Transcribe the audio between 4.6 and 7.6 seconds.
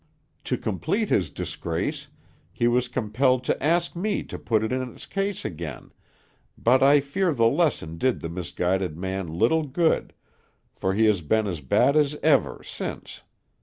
it in its case again; but I fear the